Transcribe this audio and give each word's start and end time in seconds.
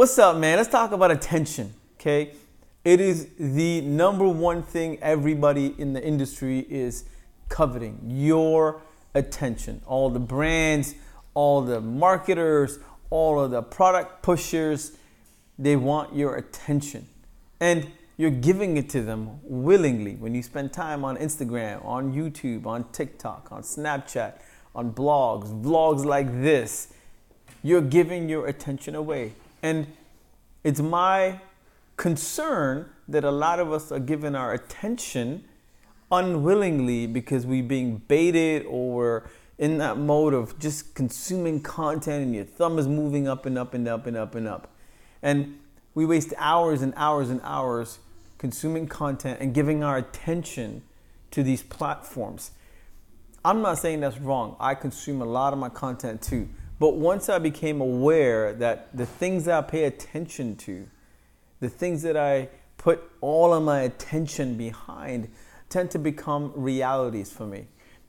What's 0.00 0.18
up, 0.18 0.38
man? 0.38 0.56
Let's 0.56 0.70
talk 0.70 0.92
about 0.92 1.10
attention, 1.10 1.74
okay? 1.96 2.32
It 2.86 3.02
is 3.02 3.28
the 3.38 3.82
number 3.82 4.26
one 4.26 4.62
thing 4.62 4.98
everybody 5.02 5.74
in 5.76 5.92
the 5.92 6.02
industry 6.02 6.60
is 6.70 7.04
coveting 7.50 8.00
your 8.06 8.80
attention. 9.12 9.82
All 9.84 10.08
the 10.08 10.18
brands, 10.18 10.94
all 11.34 11.60
the 11.60 11.82
marketers, 11.82 12.78
all 13.10 13.38
of 13.38 13.50
the 13.50 13.62
product 13.62 14.22
pushers, 14.22 14.92
they 15.58 15.76
want 15.76 16.16
your 16.16 16.36
attention. 16.36 17.06
And 17.60 17.92
you're 18.16 18.30
giving 18.30 18.78
it 18.78 18.88
to 18.88 19.02
them 19.02 19.38
willingly 19.42 20.14
when 20.14 20.34
you 20.34 20.42
spend 20.42 20.72
time 20.72 21.04
on 21.04 21.18
Instagram, 21.18 21.84
on 21.84 22.14
YouTube, 22.14 22.64
on 22.64 22.90
TikTok, 22.92 23.48
on 23.52 23.60
Snapchat, 23.60 24.38
on 24.74 24.94
blogs, 24.94 25.62
vlogs 25.62 26.06
like 26.06 26.40
this. 26.40 26.88
You're 27.62 27.82
giving 27.82 28.30
your 28.30 28.46
attention 28.46 28.94
away. 28.94 29.34
And 29.62 29.86
it's 30.64 30.80
my 30.80 31.40
concern 31.96 32.88
that 33.08 33.24
a 33.24 33.30
lot 33.30 33.58
of 33.58 33.72
us 33.72 33.92
are 33.92 33.98
giving 33.98 34.34
our 34.34 34.52
attention 34.52 35.44
unwillingly 36.10 37.06
because 37.06 37.46
we're 37.46 37.62
being 37.62 37.98
baited 38.08 38.64
or 38.66 38.92
we're 38.92 39.22
in 39.58 39.78
that 39.78 39.98
mode 39.98 40.32
of 40.32 40.58
just 40.58 40.94
consuming 40.94 41.60
content 41.60 42.24
and 42.24 42.34
your 42.34 42.44
thumb 42.44 42.78
is 42.78 42.88
moving 42.88 43.28
up 43.28 43.44
and 43.44 43.58
up 43.58 43.74
and 43.74 43.86
up 43.86 44.06
and 44.06 44.16
up 44.16 44.34
and 44.34 44.48
up. 44.48 44.72
And 45.22 45.58
we 45.94 46.06
waste 46.06 46.32
hours 46.38 46.80
and 46.82 46.94
hours 46.96 47.28
and 47.28 47.40
hours 47.44 47.98
consuming 48.38 48.88
content 48.88 49.38
and 49.40 49.52
giving 49.52 49.84
our 49.84 49.98
attention 49.98 50.82
to 51.30 51.42
these 51.42 51.62
platforms. 51.62 52.52
I'm 53.44 53.60
not 53.60 53.78
saying 53.78 54.00
that's 54.00 54.18
wrong. 54.18 54.56
I 54.58 54.74
consume 54.74 55.20
a 55.20 55.26
lot 55.26 55.52
of 55.52 55.58
my 55.58 55.68
content 55.68 56.22
too. 56.22 56.48
But 56.80 56.96
once 56.96 57.28
I 57.28 57.38
became 57.38 57.80
aware 57.80 58.54
that 58.54 58.96
the 58.96 59.06
things 59.06 59.46
I 59.46 59.60
pay 59.60 59.84
attention 59.84 60.56
to, 60.56 60.88
the 61.60 61.68
things 61.68 62.02
that 62.02 62.16
I 62.16 62.48
put 62.78 63.02
all 63.20 63.52
of 63.52 63.62
my 63.62 63.82
attention 63.82 64.56
behind, 64.56 65.28
tend 65.68 65.90
to 65.90 65.98
become 65.98 66.52
realities 66.56 67.30
for 67.30 67.46
me. 67.46 67.66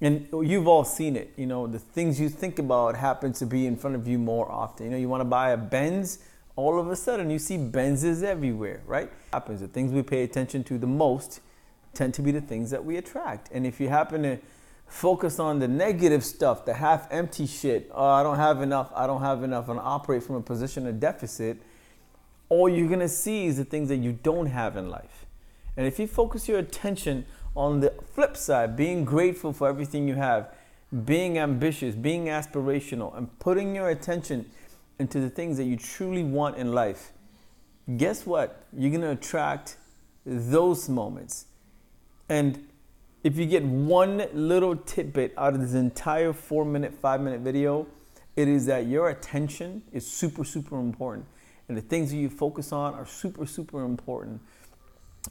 And 0.00 0.26
you've 0.32 0.66
all 0.66 0.82
seen 0.82 1.14
it. 1.14 1.34
You 1.36 1.46
know, 1.46 1.66
the 1.66 1.78
things 1.78 2.18
you 2.18 2.30
think 2.30 2.58
about 2.58 2.96
happen 2.96 3.34
to 3.34 3.46
be 3.46 3.66
in 3.66 3.76
front 3.76 3.96
of 3.96 4.08
you 4.08 4.18
more 4.18 4.50
often. 4.50 4.86
You 4.86 4.92
know, 4.92 4.98
you 4.98 5.10
want 5.10 5.20
to 5.20 5.26
buy 5.26 5.50
a 5.50 5.58
Benz, 5.58 6.20
all 6.56 6.80
of 6.80 6.90
a 6.90 6.96
sudden 6.96 7.28
you 7.30 7.38
see 7.38 7.58
Benzes 7.58 8.22
everywhere, 8.22 8.80
right? 8.86 9.10
Happens. 9.30 9.60
The 9.60 9.68
things 9.68 9.92
we 9.92 10.02
pay 10.02 10.22
attention 10.22 10.64
to 10.64 10.78
the 10.78 10.86
most 10.86 11.40
tend 11.92 12.14
to 12.14 12.22
be 12.22 12.30
the 12.30 12.40
things 12.40 12.70
that 12.70 12.84
we 12.84 12.96
attract. 12.96 13.50
And 13.52 13.66
if 13.66 13.78
you 13.78 13.90
happen 13.90 14.22
to 14.22 14.38
focus 14.94 15.40
on 15.40 15.58
the 15.58 15.66
negative 15.66 16.24
stuff, 16.24 16.64
the 16.64 16.74
half 16.74 17.08
empty 17.10 17.46
shit. 17.46 17.90
Oh, 17.92 18.06
I 18.06 18.22
don't 18.22 18.36
have 18.36 18.62
enough. 18.62 18.92
I 18.94 19.08
don't 19.08 19.22
have 19.22 19.42
enough. 19.42 19.68
And 19.68 19.80
operate 19.80 20.22
from 20.22 20.36
a 20.36 20.40
position 20.40 20.86
of 20.86 21.00
deficit. 21.00 21.60
All 22.48 22.68
you're 22.68 22.88
to 23.00 23.08
see 23.08 23.46
is 23.46 23.56
the 23.56 23.64
things 23.64 23.88
that 23.88 23.96
you 23.96 24.12
don't 24.12 24.46
have 24.46 24.76
in 24.76 24.88
life. 24.88 25.26
And 25.76 25.84
if 25.84 25.98
you 25.98 26.06
focus 26.06 26.46
your 26.46 26.60
attention 26.60 27.26
on 27.56 27.80
the 27.80 27.92
flip 28.12 28.36
side, 28.36 28.76
being 28.76 29.04
grateful 29.04 29.52
for 29.52 29.68
everything 29.68 30.06
you 30.06 30.14
have, 30.14 30.54
being 31.04 31.38
ambitious, 31.38 31.96
being 31.96 32.26
aspirational, 32.26 33.18
and 33.18 33.36
putting 33.40 33.74
your 33.74 33.90
attention 33.90 34.48
into 35.00 35.18
the 35.18 35.28
things 35.28 35.56
that 35.56 35.64
you 35.64 35.76
truly 35.76 36.22
want 36.22 36.56
in 36.56 36.72
life, 36.72 37.12
guess 37.96 38.24
what? 38.24 38.64
You're 38.72 38.92
to 39.00 39.10
attract 39.10 39.76
those 40.24 40.88
moments. 40.88 41.46
And 42.28 42.68
if 43.24 43.38
you 43.38 43.46
get 43.46 43.64
one 43.64 44.26
little 44.34 44.76
tidbit 44.76 45.32
out 45.38 45.54
of 45.54 45.60
this 45.60 45.72
entire 45.72 46.34
four 46.34 46.64
minute, 46.64 46.92
five 46.92 47.22
minute 47.22 47.40
video, 47.40 47.86
it 48.36 48.48
is 48.48 48.66
that 48.66 48.86
your 48.86 49.08
attention 49.08 49.82
is 49.92 50.06
super, 50.06 50.44
super 50.44 50.78
important. 50.78 51.24
And 51.66 51.76
the 51.76 51.82
things 51.82 52.10
that 52.10 52.18
you 52.18 52.28
focus 52.28 52.70
on 52.70 52.92
are 52.94 53.06
super, 53.06 53.46
super 53.46 53.82
important. 53.82 54.42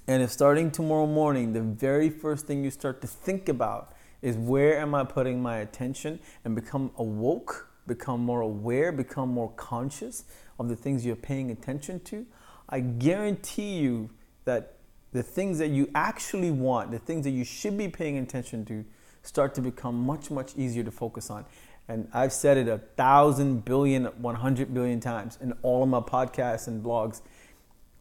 And 0.08 0.24
if 0.24 0.32
starting 0.32 0.72
tomorrow 0.72 1.06
morning, 1.06 1.54
the 1.54 1.62
very 1.62 2.10
first 2.10 2.48
thing 2.48 2.64
you 2.64 2.72
start 2.72 3.00
to 3.02 3.08
think 3.08 3.48
about 3.48 3.94
is 4.24 4.38
where 4.38 4.80
am 4.80 4.96
I 4.96 5.04
putting 5.04 5.40
my 5.40 5.58
attention 5.58 6.20
and 6.44 6.56
become 6.56 6.90
awoke, 6.98 7.70
become 7.86 8.22
more 8.22 8.42
aware, 8.42 8.92
become 8.92 9.30
more 9.30 9.52
conscious 9.52 10.24
of 10.58 10.68
the 10.68 10.76
things 10.76 11.06
you're 11.06 11.16
paying 11.16 11.52
attention 11.52 12.00
to, 12.06 12.26
I 12.70 12.80
guarantee 12.80 13.78
you 13.78 14.10
that 14.46 14.73
the 15.14 15.24
things 15.24 15.60
that 15.60 15.70
you 15.70 15.90
actually 15.96 16.52
want, 16.52 16.92
the 16.92 17.00
things 17.00 17.24
that 17.24 17.32
you 17.32 17.46
should 17.46 17.78
be 17.78 17.88
paying 17.88 18.18
attention 18.18 18.66
to, 18.66 18.84
start 19.22 19.56
to 19.56 19.62
become 19.62 19.96
much, 19.96 20.30
much 20.30 20.54
easier 20.58 20.84
to 20.84 20.92
focus 20.92 21.30
on. 21.30 21.46
And 21.88 22.08
I've 22.14 22.34
said 22.34 22.58
it 22.58 22.68
a 22.68 22.80
thousand 22.80 23.64
billion, 23.64 24.06
100 24.06 24.74
billion 24.74 25.00
times 25.00 25.38
in 25.42 25.54
all 25.62 25.84
of 25.84 25.90
my 25.90 26.00
podcasts 26.00 26.68
and 26.68 26.84
blogs. 26.84 27.22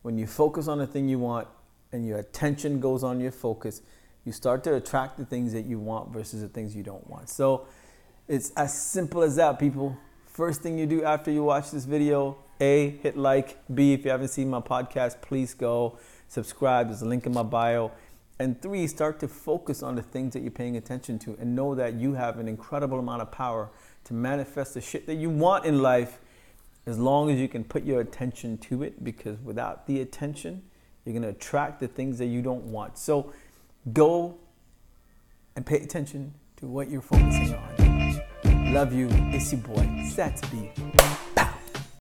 When 0.03 0.19
you 0.19 0.27
focus 0.27 0.69
on 0.69 0.79
the 0.79 0.87
thing 0.87 1.09
you 1.09 1.19
want 1.19 1.49
and 1.93 2.07
your 2.07 2.19
attention 2.19 2.81
goes 2.81 3.05
on 3.05 3.21
your 3.21 3.31
focus, 3.31 3.83
you 4.25 4.33
start 4.33 4.65
to 4.65 4.75
attract 4.75 5.19
the 5.19 5.25
things 5.25 5.53
that 5.53 5.67
you 5.67 5.79
want 5.79 6.13
versus 6.13 6.41
the 6.41 6.49
things 6.49 6.75
you 6.75 6.83
don't 6.83 7.07
want. 7.09 7.29
So 7.29 7.67
it's 8.27 8.51
as 8.57 8.73
simple 8.73 9.23
as 9.23 9.37
that, 9.37 9.59
people. 9.59 9.97
First 10.27 10.63
thing 10.63 10.79
you 10.79 10.87
do 10.87 11.05
after 11.05 11.31
you 11.31 11.43
watch 11.43 11.71
this 11.71 11.85
video, 11.85 12.39
A, 12.61 12.91
hit 13.03 13.17
like. 13.17 13.59
B, 13.75 13.93
if 13.93 14.05
you 14.05 14.11
haven't 14.11 14.29
seen 14.29 14.51
my 14.51 14.61
podcast, 14.61 15.21
please 15.21 15.55
go 15.55 15.99
subscribe. 16.29 16.89
There's 16.89 17.03
a 17.03 17.07
link 17.07 17.27
in 17.27 17.33
my 17.33 17.43
bio. 17.43 17.93
And 18.39 18.61
three, 18.61 18.87
start 18.87 19.21
to 19.21 19.29
focus 19.29 19.83
on 19.83 19.95
the 19.95 20.03
things 20.03 20.33
that 20.33 20.41
you're 20.43 20.51
paying 20.51 20.77
attention 20.77 21.19
to 21.21 21.37
and 21.41 21.55
know 21.55 21.75
that 21.75 21.95
you 21.95 22.15
have 22.15 22.39
an 22.39 22.49
incredible 22.49 22.99
amount 22.99 23.23
of 23.23 23.31
power 23.31 23.71
to 24.05 24.15
manifest 24.15 24.75
the 24.75 24.81
shit 24.81 25.07
that 25.07 25.15
you 25.15 25.31
want 25.31 25.65
in 25.65 25.81
life 25.81 26.19
as 26.87 26.99
long 26.99 27.31
as 27.31 27.39
you 27.39 27.49
can 27.49 27.63
put 27.63 27.85
your 27.85 28.01
attention 28.01 28.59
to 28.59 28.83
it 28.83 29.05
because 29.05 29.39
without 29.41 29.87
the 29.87 30.01
attention, 30.01 30.63
you're 31.05 31.13
going 31.13 31.23
to 31.23 31.29
attract 31.29 31.81
the 31.81 31.89
things 31.89 32.19
that 32.19 32.27
you 32.27 32.43
don't 32.43 32.65
want. 32.65 32.99
So 32.99 33.33
go 33.93 34.39
and 35.55 35.65
pay 35.65 35.81
attention 35.81 36.35
to 36.57 36.67
what 36.67 36.91
you're 36.91 37.01
focusing 37.01 37.55
on. 37.55 38.73
Love 38.73 38.93
you. 38.93 39.09
It's 39.11 39.53
your 39.53 39.61
boy, 39.61 39.83
to 40.17 40.47
be. 40.51 40.92